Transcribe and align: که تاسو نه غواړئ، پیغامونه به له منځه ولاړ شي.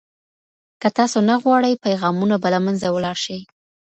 که 0.81 0.87
تاسو 0.97 1.17
نه 1.29 1.35
غواړئ، 1.43 1.73
پیغامونه 1.85 2.35
به 2.41 2.47
له 2.53 2.59
منځه 2.65 2.87
ولاړ 2.91 3.17
شي. 3.25 3.39